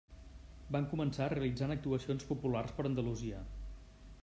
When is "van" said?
0.75-0.87